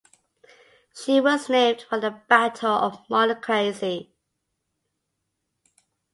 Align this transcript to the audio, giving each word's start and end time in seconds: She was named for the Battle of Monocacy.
She 0.95 1.21
was 1.21 1.47
named 1.47 1.83
for 1.87 1.99
the 1.99 2.09
Battle 2.27 2.71
of 2.71 3.07
Monocacy. 3.07 4.11